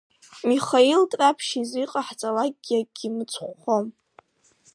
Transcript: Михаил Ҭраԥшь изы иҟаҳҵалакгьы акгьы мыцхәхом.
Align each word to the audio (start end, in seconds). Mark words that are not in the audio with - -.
Михаил 0.49 1.01
Ҭраԥшь 1.11 1.53
изы 1.61 1.79
иҟаҳҵалакгьы 1.83 2.75
акгьы 2.81 3.09
мыцхәхом. 3.15 3.85